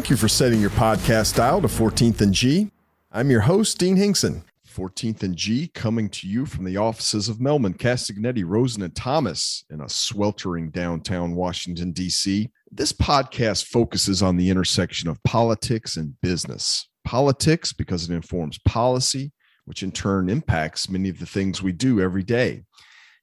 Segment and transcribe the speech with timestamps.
[0.00, 2.70] Thank you for setting your podcast dial to 14th and G.
[3.12, 4.42] I'm your host, Dean Hinkson.
[4.66, 9.62] 14th and G coming to you from the offices of Mehlman, Castagnetti, Rosen, and Thomas
[9.68, 12.48] in a sweltering downtown Washington, D.C.
[12.72, 16.88] This podcast focuses on the intersection of politics and business.
[17.04, 19.30] Politics, because it informs policy,
[19.66, 22.62] which in turn impacts many of the things we do every day.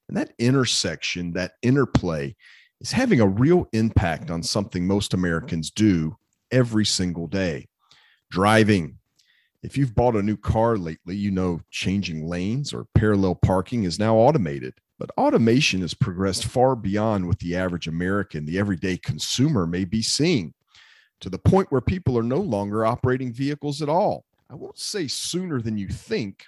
[0.08, 2.36] And that intersection, that interplay,
[2.80, 6.16] is having a real impact on something most Americans do
[6.50, 7.68] every single day
[8.30, 8.98] driving.
[9.62, 13.98] If you've bought a new car lately, you know changing lanes or parallel parking is
[13.98, 14.74] now automated.
[14.98, 20.02] But automation has progressed far beyond what the average American, the everyday consumer, may be
[20.02, 20.54] seeing
[21.20, 24.24] to the point where people are no longer operating vehicles at all.
[24.50, 26.46] I won't say sooner than you think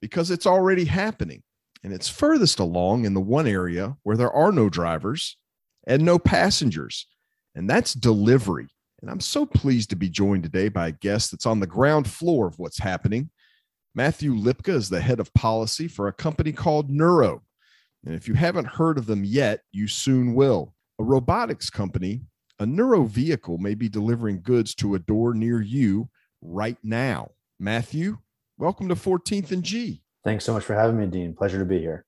[0.00, 1.42] because it's already happening.
[1.82, 5.36] And it's furthest along in the one area where there are no drivers
[5.86, 7.06] and no passengers,
[7.54, 8.68] and that's delivery.
[9.00, 12.08] And I'm so pleased to be joined today by a guest that's on the ground
[12.08, 13.30] floor of what's happening.
[13.94, 17.42] Matthew Lipka is the head of policy for a company called Nuro.
[18.04, 20.74] And if you haven't heard of them yet, you soon will.
[20.98, 22.22] A robotics company,
[22.58, 26.08] a Nuro vehicle may be delivering goods to a door near you
[26.42, 27.30] right now.
[27.58, 28.18] Matthew,
[28.58, 30.02] welcome to 14th and G.
[30.24, 31.34] Thanks so much for having me, Dean.
[31.34, 32.04] Pleasure to be here.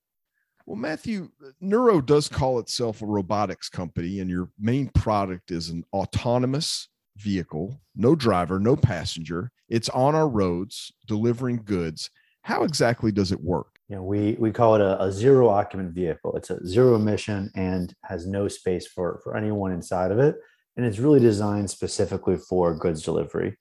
[0.65, 5.83] Well, Matthew, Nuro does call itself a robotics company, and your main product is an
[5.91, 9.51] autonomous vehicle, no driver, no passenger.
[9.67, 12.09] It's on our roads delivering goods.
[12.43, 13.67] How exactly does it work?
[13.89, 16.35] You know, we we call it a, a zero occupant vehicle.
[16.37, 20.35] It's a zero emission and has no space for for anyone inside of it,
[20.77, 23.57] and it's really designed specifically for goods delivery.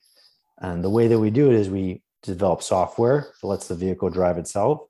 [0.61, 4.11] And the way that we do it is we develop software that lets the vehicle
[4.11, 4.83] drive itself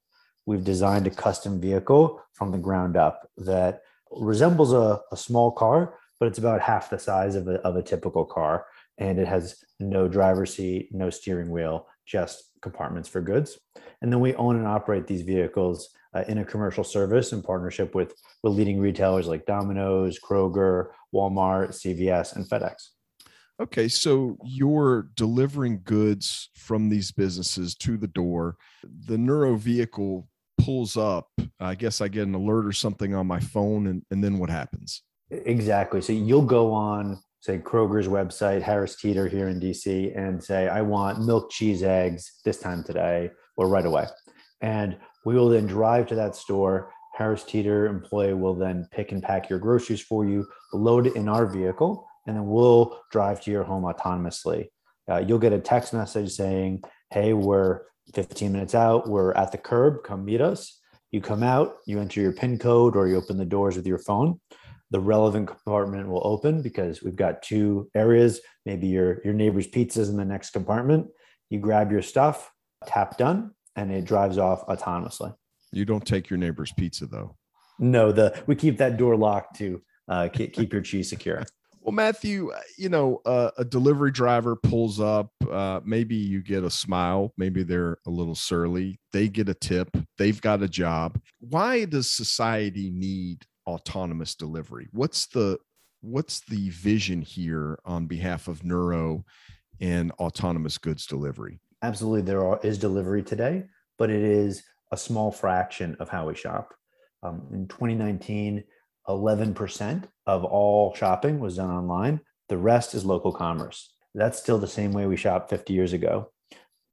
[0.46, 5.94] we've designed a custom vehicle from the ground up that resembles a, a small car,
[6.18, 8.66] but it's about half the size of a, of a typical car.
[8.98, 13.58] And it has no driver's seat, no steering wheel, just compartments for goods.
[14.00, 17.94] And then we own and operate these vehicles uh, in a commercial service in partnership
[17.94, 22.90] with, with leading retailers like Domino's, Kroger, Walmart, CVS, and FedEx.
[23.60, 28.56] Okay, so you're delivering goods from these businesses to the door.
[29.06, 30.26] The Nuro vehicle
[30.62, 31.28] pulls up,
[31.60, 34.50] I guess I get an alert or something on my phone, and, and then what
[34.50, 35.02] happens?
[35.30, 36.00] Exactly.
[36.00, 40.82] So you'll go on, say, Kroger's website, Harris Teeter here in DC, and say, I
[40.82, 44.06] want milk, cheese, eggs this time today or right away.
[44.60, 46.92] And we will then drive to that store.
[47.14, 51.28] Harris Teeter employee will then pick and pack your groceries for you, load it in
[51.28, 54.68] our vehicle, and then we'll drive to your home autonomously.
[55.10, 57.82] Uh, you'll get a text message saying, Hey, we're
[58.14, 60.78] 15 minutes out, we're at the curb, come meet us.
[61.10, 63.98] You come out, you enter your PIN code, or you open the doors with your
[63.98, 64.40] phone.
[64.90, 68.40] The relevant compartment will open because we've got two areas.
[68.66, 71.08] Maybe your, your neighbor's pizza is in the next compartment.
[71.50, 72.50] You grab your stuff,
[72.86, 75.34] tap done, and it drives off autonomously.
[75.70, 77.36] You don't take your neighbor's pizza though.
[77.78, 81.44] No, the we keep that door locked to uh, keep your cheese secure.
[81.82, 85.32] Well, Matthew, uh, you know, uh, a delivery driver pulls up.
[85.50, 87.32] Uh, maybe you get a smile.
[87.36, 89.00] Maybe they're a little surly.
[89.12, 89.96] They get a tip.
[90.16, 91.20] They've got a job.
[91.40, 94.88] Why does society need autonomous delivery?
[94.92, 95.58] What's the
[96.02, 99.24] what's the vision here on behalf of Nuro
[99.80, 101.60] and autonomous goods delivery?
[101.82, 103.64] Absolutely, there are, is delivery today,
[103.98, 104.62] but it is
[104.92, 106.74] a small fraction of how we shop.
[107.24, 108.62] Um, in 2019,
[109.08, 112.20] 11% of all shopping was done online.
[112.48, 113.94] The rest is local commerce.
[114.14, 116.30] That's still the same way we shopped 50 years ago.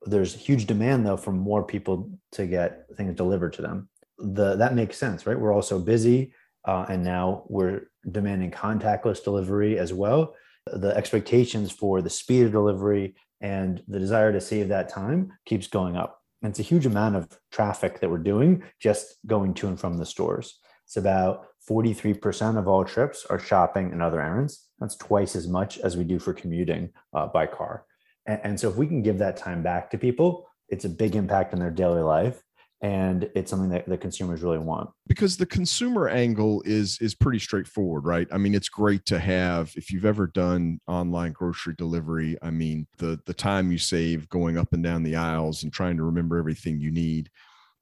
[0.03, 3.90] There's huge demand though for more people to get things delivered to them.
[4.18, 5.40] The that makes sense, right?
[5.40, 6.34] We're all so busy,
[6.66, 10.36] uh, and now we're demanding contactless delivery as well.
[10.66, 15.68] The expectations for the speed of delivery and the desire to save that time keeps
[15.68, 16.22] going up.
[16.42, 19.98] And it's a huge amount of traffic that we're doing just going to and from
[19.98, 20.60] the stores.
[20.89, 24.69] It's about 43% of all trips are shopping and other errands.
[24.80, 27.86] That's twice as much as we do for commuting uh, by car.
[28.25, 31.15] And, and so, if we can give that time back to people, it's a big
[31.15, 32.41] impact on their daily life
[32.81, 37.38] and it's something that the consumers really want because the consumer angle is is pretty
[37.38, 42.38] straightforward right i mean it's great to have if you've ever done online grocery delivery
[42.42, 45.97] i mean the the time you save going up and down the aisles and trying
[45.97, 47.30] to remember everything you need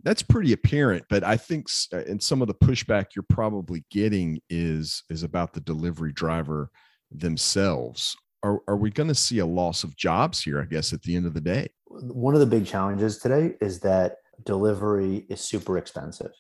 [0.04, 4.40] that's pretty apparent but i think and uh, some of the pushback you're probably getting
[4.50, 6.70] is is about the delivery driver
[7.12, 8.16] themselves.
[8.44, 11.16] Are, are we going to see a loss of jobs here i guess at the
[11.16, 11.68] end of the day?
[11.88, 16.32] One of the big challenges today is that delivery is super expensive.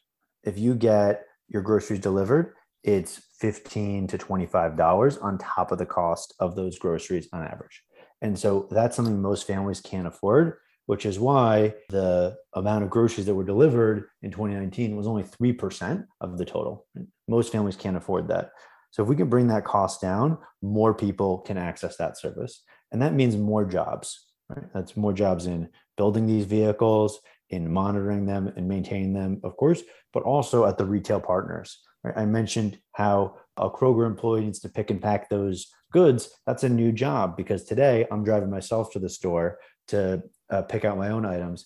[0.43, 5.85] If you get your groceries delivered it's 15 to 25 dollars on top of the
[5.85, 7.83] cost of those groceries on average.
[8.21, 10.53] And so that's something most families can't afford,
[10.87, 16.05] which is why the amount of groceries that were delivered in 2019 was only 3%
[16.21, 16.87] of the total.
[17.27, 18.51] Most families can't afford that.
[18.91, 22.63] So if we can bring that cost down, more people can access that service.
[22.91, 24.65] And that means more jobs, right?
[24.73, 27.19] That's more jobs in building these vehicles,
[27.49, 31.79] in monitoring them and maintaining them, of course, but also at the retail partners.
[32.03, 32.17] Right?
[32.17, 36.29] I mentioned how a Kroger employee needs to pick and pack those goods.
[36.45, 40.85] That's a new job because today I'm driving myself to the store to uh, pick
[40.85, 41.65] out my own items.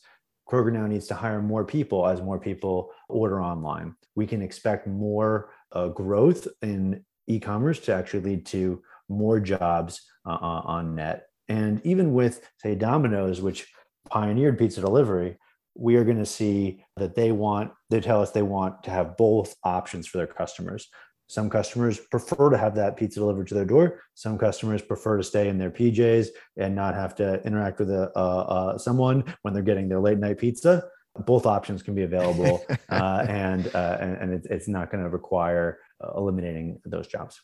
[0.49, 3.95] Kroger now needs to hire more people as more people order online.
[4.15, 10.31] We can expect more uh, growth in e-commerce to actually lead to more jobs uh,
[10.31, 11.27] on net.
[11.47, 13.67] And even with, say, Domino's, which
[14.09, 15.37] pioneered pizza delivery,
[15.75, 19.15] we are going to see that they want, they tell us they want to have
[19.17, 20.89] both options for their customers.
[21.31, 24.01] Some customers prefer to have that pizza delivered to their door.
[24.15, 28.11] Some customers prefer to stay in their PJs and not have to interact with a,
[28.17, 30.83] uh, uh, someone when they're getting their late night pizza.
[31.25, 35.09] Both options can be available, uh, and, uh, and, and it's, it's not going to
[35.09, 37.39] require uh, eliminating those jobs.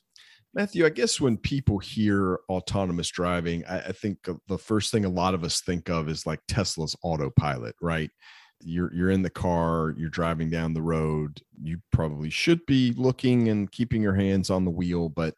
[0.53, 5.09] Matthew, I guess when people hear autonomous driving, I, I, think the first thing a
[5.09, 8.11] lot of us think of is like Tesla's autopilot, right?
[8.61, 11.41] You're you're in the car, you're driving down the road.
[11.61, 15.35] You probably should be looking and keeping your hands on the wheel, but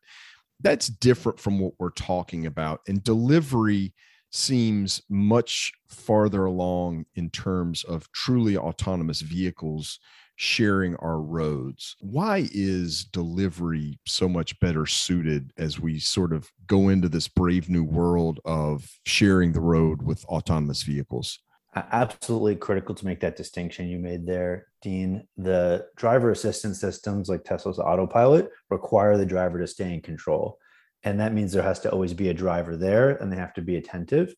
[0.62, 2.82] that's different from what we're talking about.
[2.88, 3.94] And delivery
[4.32, 10.00] seems much farther along in terms of truly autonomous vehicles
[10.36, 11.98] sharing our roads.
[12.00, 17.70] Why is delivery so much better suited as we sort of go into this brave
[17.70, 21.40] new world of sharing the road with autonomous vehicles?
[21.76, 25.28] Absolutely critical to make that distinction you made there, Dean.
[25.38, 30.58] The driver assistance systems like Tesla's autopilot require the driver to stay in control.
[31.04, 33.62] And that means there has to always be a driver there and they have to
[33.62, 34.34] be attentive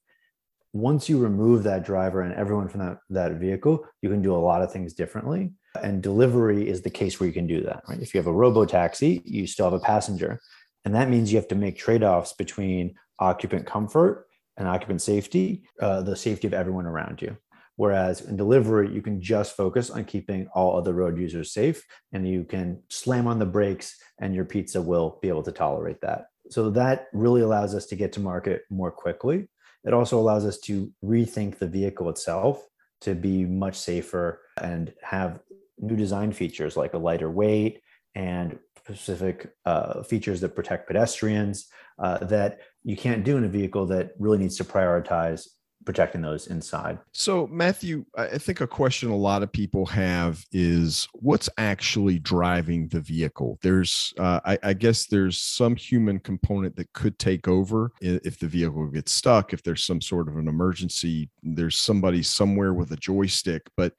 [0.74, 4.38] once you remove that driver and everyone from that, that vehicle, you can do a
[4.38, 5.51] lot of things differently.
[5.81, 7.84] And delivery is the case where you can do that.
[7.88, 8.01] Right?
[8.01, 10.39] If you have a robo taxi, you still have a passenger.
[10.86, 14.27] And that means you have to make trade offs between occupant comfort
[14.62, 17.36] and occupant safety, uh, the safety of everyone around you.
[17.78, 22.28] Whereas in delivery, you can just focus on keeping all other road users safe and
[22.28, 26.25] you can slam on the brakes and your pizza will be able to tolerate that.
[26.52, 29.50] So that really allows us to get to market more quickly.
[29.84, 32.63] It also allows us to rethink the vehicle itself
[33.02, 35.40] to be much safer and have
[35.80, 37.81] new design features like a lighter weight
[38.13, 41.68] and specific uh, features that protect pedestrians
[42.00, 45.48] uh, that you can't do in a vehicle that really needs to prioritize
[45.86, 47.00] protecting those inside.
[47.12, 52.88] So, Matthew, I think a question a lot of people have is what's actually driving
[52.88, 53.57] the vehicle?
[53.62, 58.48] There's, uh, I, I, guess, there's some human component that could take over if the
[58.48, 62.98] vehicle gets stuck, if there's some sort of an emergency, there's somebody somewhere with a
[62.98, 63.63] joystick.
[63.75, 63.94] But,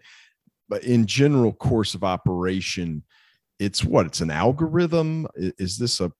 [0.69, 3.03] but in general course of operation,
[3.59, 6.13] it's what it's an algorithm is this a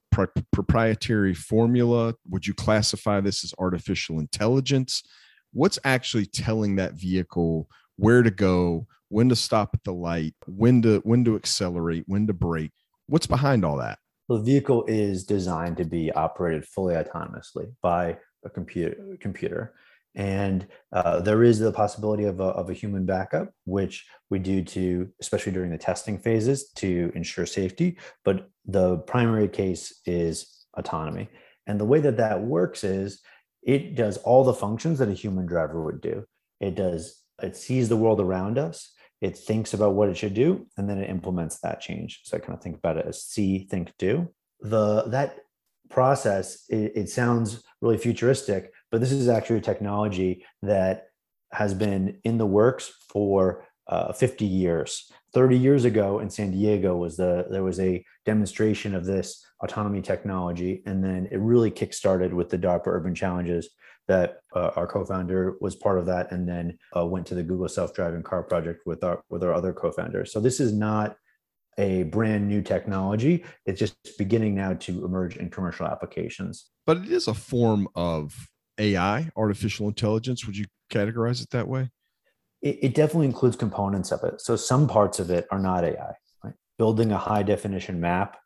[0.53, 5.03] proprietary formula would you classify this as artificial intelligence
[5.53, 10.83] what's actually telling that vehicle where to go, when to stop at the light, when
[10.83, 12.73] to when to accelerate, when to brake.
[13.07, 13.99] What's behind all that?
[14.29, 19.75] The vehicle is designed to be operated fully autonomously by a computer computer.
[20.15, 24.63] And uh, there is the possibility of a, of a human backup, which we do
[24.63, 27.99] to, especially during the testing phases, to ensure safety.
[28.25, 31.29] But the primary case is autonomy.
[31.67, 33.23] And the way that that works is
[33.63, 36.25] it does all the functions that a human driver would do.
[36.61, 40.67] It does, it sees the world around us, it thinks about what it should do,
[40.77, 42.23] and then it implements that change.
[42.25, 44.29] So I kind of think about it as see, think, do.
[44.61, 45.39] The that
[45.93, 51.09] process, it, it sounds really futuristic, but this is actually a technology that
[51.53, 55.11] has been in the works for uh, 50 years.
[55.35, 60.03] 30 years ago in San Diego was the there was a demonstration of this autonomy
[60.03, 63.71] technology, and then it really kickstarted with the DARPA Urban Challenges
[64.09, 67.69] that uh, our co-founder was part of that, and then uh, went to the Google
[67.69, 70.33] self-driving car project with our with our other co-founders.
[70.33, 71.17] So this is not
[71.79, 76.71] a brand new technology; it's just beginning now to emerge in commercial applications.
[76.87, 78.49] But it is a form of
[78.79, 80.47] AI, artificial intelligence.
[80.47, 81.91] Would you categorize it that way?
[82.63, 84.41] it, it definitely includes components of it.
[84.41, 86.15] So some parts of it are not AI.
[86.43, 86.55] Right?
[86.79, 88.39] Building a high definition map,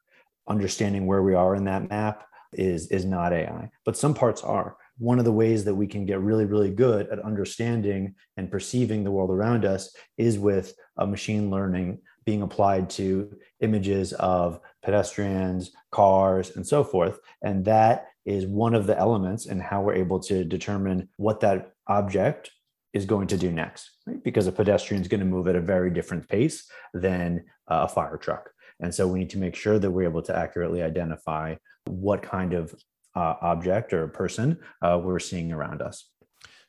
[0.48, 4.76] understanding where we are in that map is is not AI, but some parts are.
[4.98, 9.04] One of the ways that we can get really, really good at understanding and perceiving
[9.04, 15.70] the world around us is with a machine learning being applied to images of pedestrians,
[15.92, 17.20] cars, and so forth.
[17.42, 21.72] And that is one of the elements in how we're able to determine what that
[21.86, 22.50] object
[22.92, 24.22] is going to do next, right?
[24.22, 28.16] Because a pedestrian is going to move at a very different pace than a fire
[28.16, 28.50] truck.
[28.80, 31.54] And so we need to make sure that we're able to accurately identify
[31.86, 32.74] what kind of
[33.14, 36.10] uh, object or person uh, we're seeing around us.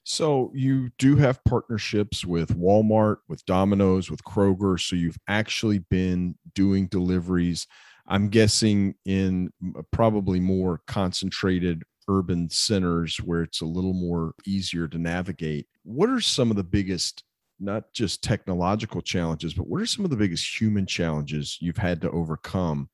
[0.09, 4.79] So you do have partnerships with Walmart, with Domino's, with Kroger.
[4.79, 7.67] So you've actually been doing deliveries.
[8.07, 9.51] I'm guessing in
[9.91, 15.67] probably more concentrated urban centers where it's a little more easier to navigate.
[15.83, 17.25] What are some of the biggest
[17.59, 21.99] not just technological challenges, but what are some of the biggest human challenges you've had
[21.99, 22.89] to overcome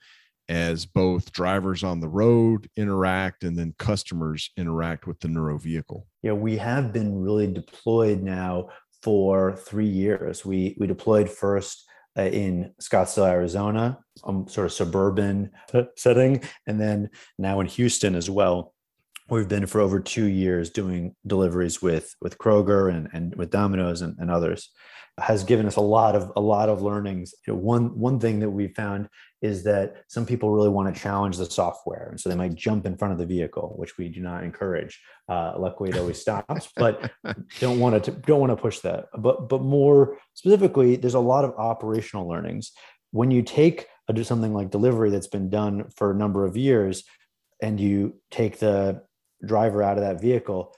[0.49, 6.07] as both drivers on the road interact and then customers interact with the Nuro vehicle?
[6.21, 8.69] Yeah, we have been really deployed now
[9.01, 10.45] for three years.
[10.45, 11.85] We we deployed first
[12.17, 15.51] uh, in Scottsdale, Arizona, um, sort of suburban
[15.97, 18.73] setting, and then now in Houston as well.
[19.29, 24.01] We've been for over two years doing deliveries with with Kroger and, and with Domino's
[24.01, 24.69] and, and others
[25.19, 27.33] has given us a lot of a lot of learnings.
[27.45, 29.09] You know, one one thing that we found
[29.41, 32.85] is that some people really want to challenge the software, and so they might jump
[32.85, 34.99] in front of the vehicle, which we do not encourage.
[35.29, 37.11] Uh, luckily, it always stops, but
[37.59, 39.05] don't want to don't want to push that.
[39.17, 42.71] But but more specifically, there's a lot of operational learnings
[43.11, 47.03] when you take a, something like delivery that's been done for a number of years,
[47.61, 49.03] and you take the
[49.45, 50.73] driver out of that vehicle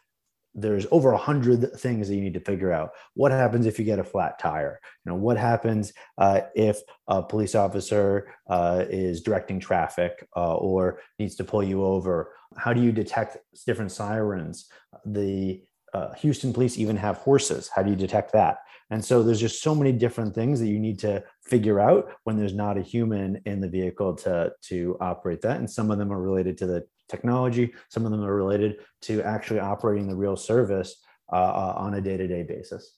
[0.56, 2.92] there's over a hundred things that you need to figure out.
[3.14, 4.80] What happens if you get a flat tire?
[5.06, 11.02] You know, what happens uh, if a police officer uh, is directing traffic uh, or
[11.20, 12.32] needs to pull you over?
[12.56, 14.68] How do you detect different sirens?
[15.06, 15.62] The
[15.94, 17.70] uh, Houston police even have horses.
[17.74, 18.60] How do you detect that?
[18.92, 22.38] And so there's just so many different things that you need to figure out when
[22.38, 25.58] there's not a human in the vehicle to to operate that.
[25.58, 27.74] And some of them are related to the technology.
[27.90, 30.96] Some of them are related to actually operating the real service
[31.32, 32.98] uh, uh, on a day to day basis.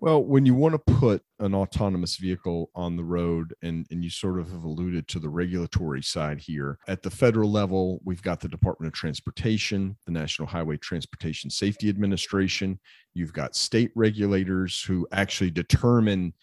[0.00, 4.10] Well, when you want to put an autonomous vehicle on the road, and, and you
[4.10, 8.40] sort of have alluded to the regulatory side here, at the federal level, we've got
[8.40, 12.78] the Department of Transportation, the National Highway Transportation Safety Administration.
[13.14, 16.34] You've got state regulators who actually determine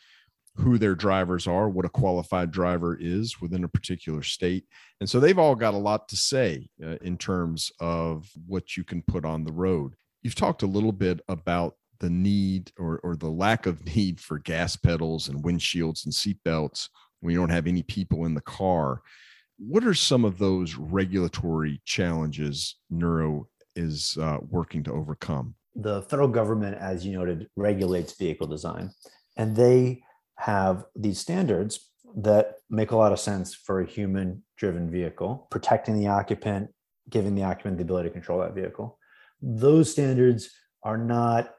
[0.62, 4.66] who their drivers are, what a qualified driver is within a particular state.
[5.00, 8.84] And so they've all got a lot to say uh, in terms of what you
[8.84, 9.94] can put on the road.
[10.22, 14.40] You've talked a little bit about the need or, or the lack of need for
[14.40, 16.90] gas pedals and windshields and seatbelts
[17.22, 19.02] when you don't have any people in the car.
[19.58, 25.56] What are some of those regulatory challenges Nuro is uh, working to overcome?
[25.76, 28.92] The federal government, as you noted, regulates vehicle design,
[29.38, 30.04] and they
[30.42, 36.00] have these standards that make a lot of sense for a human driven vehicle, protecting
[36.00, 36.70] the occupant,
[37.10, 38.98] giving the occupant the ability to control that vehicle.
[39.42, 40.50] Those standards
[40.84, 41.54] are not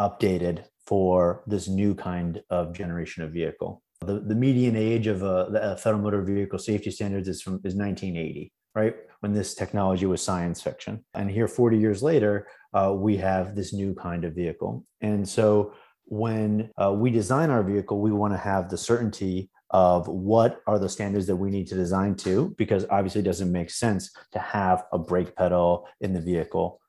[0.00, 3.82] updated for this new kind of generation of vehicle.
[4.00, 7.74] The, the median age of a, the federal motor vehicle safety standards is from is
[7.74, 8.94] 1980, right?
[9.18, 11.04] When this technology was science fiction.
[11.12, 14.84] And here, 40 years later, uh, we have this new kind of vehicle.
[15.00, 15.72] And so
[16.10, 20.78] when uh, we design our vehicle, we want to have the certainty of what are
[20.78, 24.38] the standards that we need to design to, because obviously it doesn't make sense to
[24.38, 26.80] have a brake pedal in the vehicle.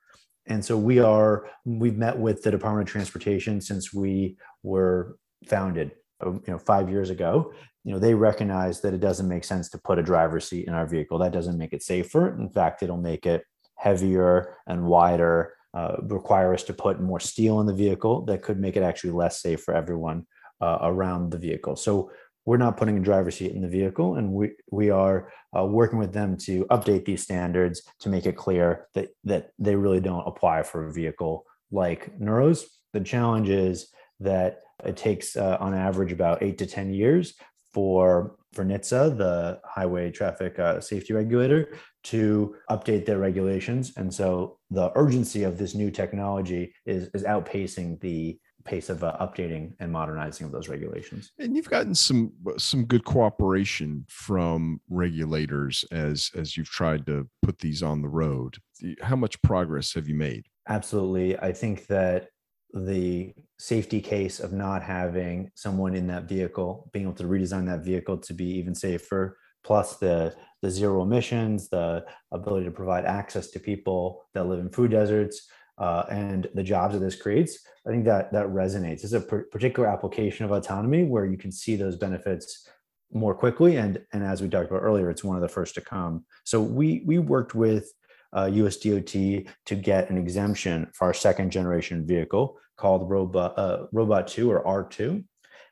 [0.47, 5.91] And so we are, we've met with the Department of Transportation since we were founded,
[6.25, 7.51] uh, you know, five years ago.
[7.83, 10.73] You know, they recognize that it doesn't make sense to put a driver's seat in
[10.73, 11.19] our vehicle.
[11.19, 12.35] That doesn't make it safer.
[12.39, 13.43] In fact, it'll make it
[13.75, 18.59] heavier and wider uh, require us to put more steel in the vehicle that could
[18.59, 20.25] make it actually less safe for everyone
[20.61, 21.75] uh, around the vehicle.
[21.75, 22.11] So
[22.45, 25.99] we're not putting a driver's seat in the vehicle, and we we are uh, working
[25.99, 30.27] with them to update these standards to make it clear that that they really don't
[30.27, 32.65] apply for a vehicle like Nuro's.
[32.93, 37.35] The challenge is that it takes uh, on average about eight to ten years
[37.73, 43.93] for for NHTSA, the highway traffic uh, safety regulator, to update their regulations.
[43.97, 49.15] And so the urgency of this new technology is, is outpacing the pace of uh,
[49.19, 51.31] updating and modernizing of those regulations.
[51.39, 57.59] And you've gotten some some good cooperation from regulators as as you've tried to put
[57.59, 58.57] these on the road.
[59.01, 60.45] How much progress have you made?
[60.67, 61.37] Absolutely.
[61.39, 62.29] I think that
[62.73, 67.83] the safety case of not having someone in that vehicle, being able to redesign that
[67.83, 73.49] vehicle to be even safer, plus the the zero emissions, the ability to provide access
[73.51, 75.47] to people that live in food deserts,
[75.77, 79.03] uh, and the jobs that this creates, I think that that resonates.
[79.03, 82.67] It's a particular application of autonomy where you can see those benefits
[83.11, 85.81] more quickly, and and as we talked about earlier, it's one of the first to
[85.81, 86.25] come.
[86.43, 87.91] So we we worked with
[88.35, 93.87] uh, US DOT to get an exemption for our second generation vehicle called Robot, uh,
[93.91, 95.23] Robot 2 or R2.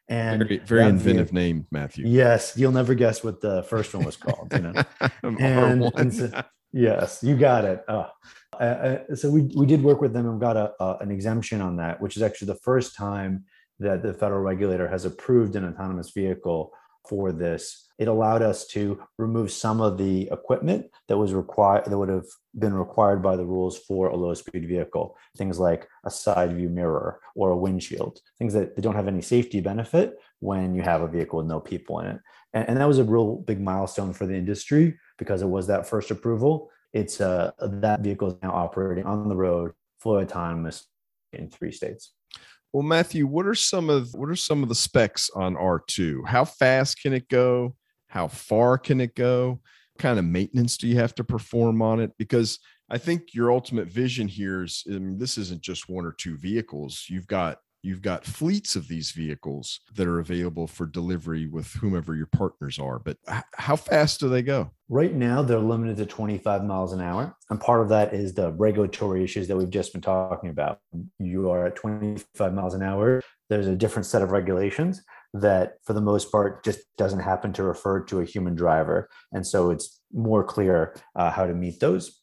[0.09, 2.07] And very, very inventive vehicle, name, Matthew.
[2.07, 4.53] Yes, you'll never guess what the first one was called.
[4.53, 4.83] You know,
[5.23, 7.83] and, and so, yes, you got it.
[7.89, 8.07] Oh.
[8.57, 11.59] Uh, uh, so we we did work with them and got a, uh, an exemption
[11.59, 13.43] on that, which is actually the first time
[13.79, 16.71] that the federal regulator has approved an autonomous vehicle
[17.07, 17.87] for this.
[17.97, 22.27] It allowed us to remove some of the equipment that was required that would have
[22.57, 25.17] been required by the rules for a low speed vehicle.
[25.35, 29.21] Things like a side view mirror or a windshield, things that they don't have any
[29.21, 32.19] safety benefit when you have a vehicle with no people in it.
[32.53, 35.87] And, and that was a real big milestone for the industry because it was that
[35.87, 36.69] first approval.
[36.93, 40.85] It's uh, that vehicle is now operating on the road, fully autonomous
[41.33, 42.13] in three states.
[42.73, 46.27] Well, Matthew, what are some of what are some of the specs on R2?
[46.27, 47.75] How fast can it go?
[48.07, 49.61] How far can it go?
[49.93, 52.11] What kind of maintenance do you have to perform on it?
[52.17, 52.59] Because
[52.89, 56.37] I think your ultimate vision here is I mean, this isn't just one or two
[56.37, 57.05] vehicles.
[57.09, 62.15] You've got you've got fleets of these vehicles that are available for delivery with whomever
[62.15, 62.99] your partners are.
[62.99, 63.17] But
[63.53, 64.71] how fast do they go?
[64.89, 67.35] Right now, they're limited to 25 miles an hour.
[67.49, 70.79] And part of that is the regulatory issues that we've just been talking about.
[71.19, 75.01] You are at 25 miles an hour, there's a different set of regulations
[75.33, 79.09] that, for the most part, just doesn't happen to refer to a human driver.
[79.31, 82.19] And so it's more clear uh, how to meet those.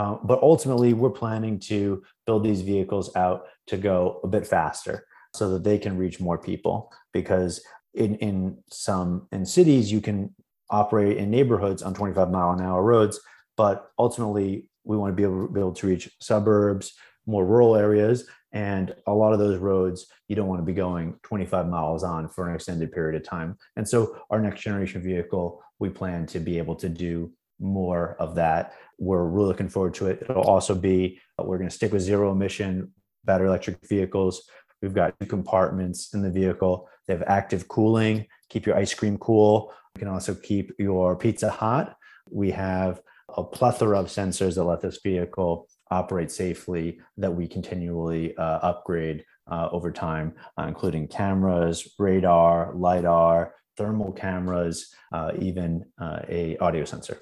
[0.00, 5.04] Uh, but ultimately, we're planning to build these vehicles out to go a bit faster
[5.34, 6.90] so that they can reach more people.
[7.12, 10.34] Because in, in some in cities, you can
[10.70, 13.20] operate in neighborhoods on 25 mile an hour roads,
[13.58, 16.94] but ultimately, we want to be able, be able to reach suburbs,
[17.26, 21.14] more rural areas, and a lot of those roads you don't want to be going
[21.24, 23.54] 25 miles on for an extended period of time.
[23.76, 28.34] And so, our next generation vehicle, we plan to be able to do more of
[28.36, 28.74] that.
[28.98, 30.22] We're really looking forward to it.
[30.22, 32.92] It'll also be, uh, we're going to stick with zero emission
[33.24, 34.42] battery electric vehicles.
[34.82, 36.88] We've got two compartments in the vehicle.
[37.06, 39.72] They have active cooling, keep your ice cream cool.
[39.94, 41.96] You can also keep your pizza hot.
[42.30, 43.00] We have
[43.36, 49.24] a plethora of sensors that let this vehicle operate safely that we continually uh, upgrade
[49.50, 56.84] uh, over time, uh, including cameras, radar, lidar, thermal cameras, uh, even uh, a audio
[56.84, 57.20] sensor.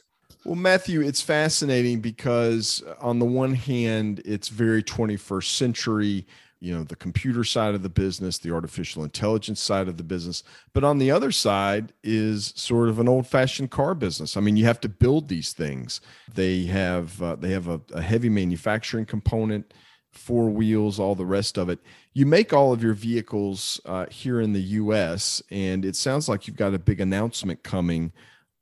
[0.48, 6.26] Well, Matthew, it's fascinating because uh, on the one hand, it's very 21st century,
[6.58, 10.42] you know, the computer side of the business, the artificial intelligence side of the business.
[10.72, 14.38] But on the other side is sort of an old fashioned car business.
[14.38, 16.00] I mean, you have to build these things.
[16.32, 19.74] They have, uh, they have a, a heavy manufacturing component,
[20.12, 21.78] four wheels, all the rest of it.
[22.14, 26.46] You make all of your vehicles uh, here in the US, and it sounds like
[26.46, 28.12] you've got a big announcement coming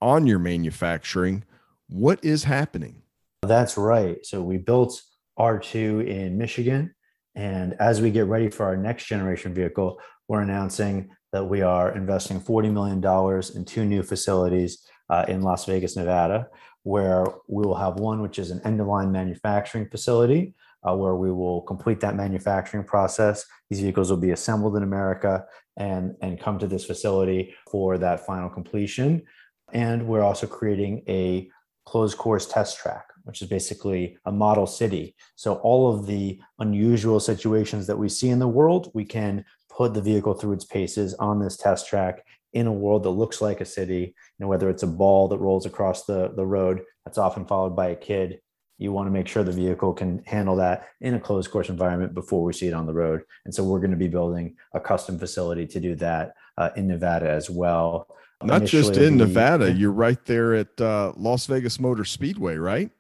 [0.00, 1.44] on your manufacturing
[1.88, 3.02] what is happening?
[3.42, 4.24] That's right.
[4.24, 5.00] So we built
[5.38, 6.94] R2 in Michigan.
[7.34, 11.94] And as we get ready for our next generation vehicle, we're announcing that we are
[11.94, 16.48] investing $40 million in two new facilities uh, in Las Vegas, Nevada,
[16.82, 20.54] where we will have one, which is an end of line manufacturing facility,
[20.88, 23.44] uh, where we will complete that manufacturing process.
[23.70, 25.44] These vehicles will be assembled in America
[25.76, 29.22] and, and come to this facility for that final completion.
[29.72, 31.50] And we're also creating a
[31.86, 35.14] closed course test track, which is basically a model city.
[35.36, 39.94] So all of the unusual situations that we see in the world, we can put
[39.94, 43.60] the vehicle through its paces on this test track in a world that looks like
[43.60, 44.14] a city.
[44.38, 47.76] You know, whether it's a ball that rolls across the, the road, that's often followed
[47.76, 48.40] by a kid.
[48.78, 52.14] You want to make sure the vehicle can handle that in a closed course environment
[52.14, 53.22] before we see it on the road.
[53.44, 56.86] And so we're going to be building a custom facility to do that uh, in
[56.86, 58.08] Nevada as well.
[58.42, 62.90] Not just in Nevada, you're right there at uh, Las Vegas Motor Speedway, right?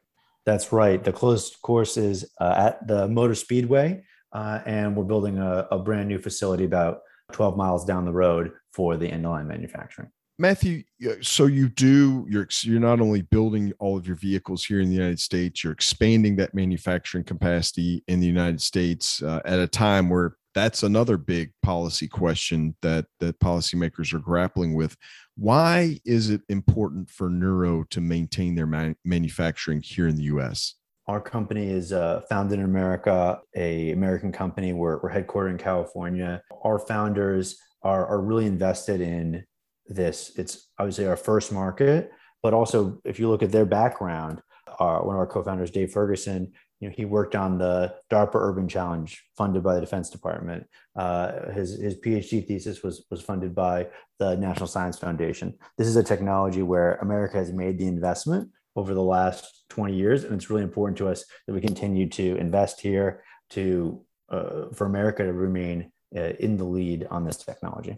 [0.46, 1.02] That's right.
[1.02, 5.78] The closed course is uh, at the Motor Speedway, uh, and we're building a, a,
[5.78, 7.00] brand new facility about
[7.32, 10.08] 12 miles down the road for the end line manufacturing.
[10.38, 10.82] Matthew,
[11.22, 14.94] so you do you're you're not only building all of your vehicles here in the
[14.94, 20.10] United States, you're expanding that manufacturing capacity in the United States uh, at a time
[20.10, 24.94] where that's another big policy question that that policymakers are grappling with.
[25.38, 30.74] Why is it important for Nuro to maintain their man- manufacturing here in the U.S.?
[31.08, 34.72] Our company is uh, founded in America, a American company.
[34.72, 36.42] We're, we're headquartered in California.
[36.64, 39.44] Our founders are, are really invested in
[39.88, 40.32] this.
[40.36, 42.10] It's obviously our first market,
[42.42, 44.42] but also if you look at their background,
[44.78, 48.68] uh, one of our co-founders, Dave Ferguson, you know, he worked on the DARPA Urban
[48.68, 50.66] Challenge funded by the Defense Department.
[50.94, 55.54] Uh, his, his PhD thesis was, was funded by the National Science Foundation.
[55.78, 60.24] This is a technology where America has made the investment over the last 20 years.
[60.24, 64.86] And it's really important to us that we continue to invest here to uh, for
[64.86, 67.96] America to remain uh, in the lead on this technology.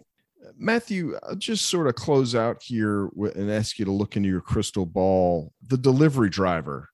[0.57, 4.41] Matthew, I'll just sort of close out here and ask you to look into your
[4.41, 5.53] crystal ball.
[5.67, 6.89] The delivery driver,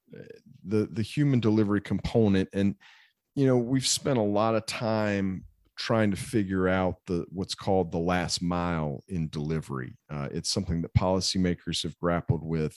[0.64, 2.76] the the human delivery component, and
[3.36, 5.46] you know we've spent a lot of time
[5.78, 9.98] trying to figure out the what's called the last mile in delivery.
[10.10, 12.76] Uh, it's something that policymakers have grappled with.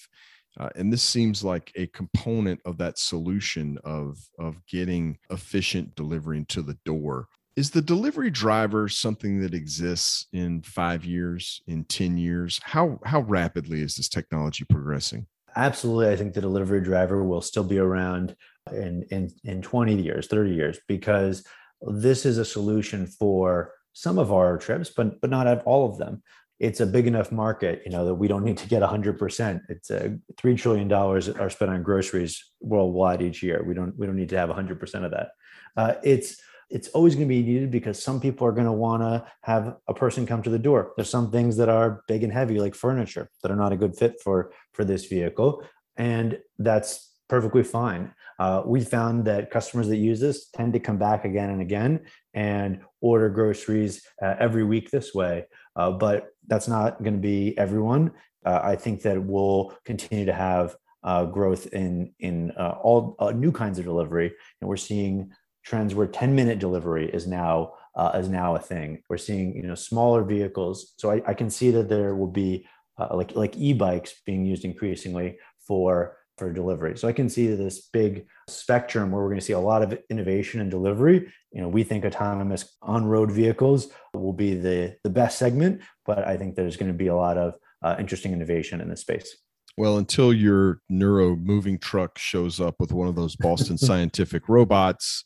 [0.58, 6.44] Uh, and this seems like a component of that solution of, of getting efficient delivery
[6.48, 7.28] to the door.
[7.58, 12.60] Is the delivery driver something that exists in five years, in 10 years?
[12.62, 15.26] How, how rapidly is this technology progressing?
[15.56, 16.12] Absolutely.
[16.12, 18.36] I think the delivery driver will still be around
[18.70, 21.44] in, in, in 20 years, 30 years, because
[21.82, 26.22] this is a solution for some of our trips, but but not all of them.
[26.60, 29.62] It's a big enough market, you know, that we don't need to get 100%.
[29.68, 33.64] It's a three trillion dollars are spent on groceries worldwide each year.
[33.66, 35.30] We don't we don't need to have 100% of that.
[35.76, 39.02] Uh, it's it's always going to be needed because some people are going to want
[39.02, 40.92] to have a person come to the door.
[40.96, 43.96] There's some things that are big and heavy, like furniture, that are not a good
[43.96, 45.62] fit for for this vehicle,
[45.96, 48.12] and that's perfectly fine.
[48.38, 52.00] Uh, we found that customers that use this tend to come back again and again
[52.34, 55.44] and order groceries uh, every week this way.
[55.76, 58.12] Uh, but that's not going to be everyone.
[58.44, 63.52] Uh, I think that we'll continue to have uh, growth in in uh, all new
[63.52, 65.30] kinds of delivery, and we're seeing
[65.68, 67.74] trends where 10 minute delivery is now
[68.14, 69.02] is now a thing.
[69.08, 72.66] We're seeing you know smaller vehicles, so I, I can see that there will be
[72.98, 76.96] like like e-bikes being used increasingly for for delivery.
[76.96, 79.98] So I can see this big spectrum where we're going to see a lot of
[80.08, 81.32] innovation and delivery.
[81.50, 86.36] You know, we think autonomous on-road vehicles will be the the best segment, but I
[86.36, 89.36] think there's going to be a lot of uh, interesting innovation in this space.
[89.76, 95.24] Well, until your Nuro moving truck shows up with one of those Boston Scientific robots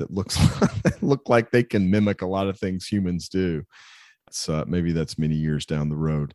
[0.00, 0.38] that looks
[1.02, 3.62] look like they can mimic a lot of things humans do.
[4.30, 6.34] So uh, maybe that's many years down the road.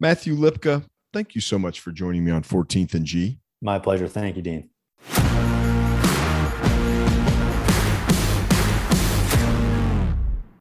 [0.00, 3.38] Matthew Lipka, thank you so much for joining me on 14th and G.
[3.60, 4.08] My pleasure.
[4.08, 4.70] Thank you, Dean.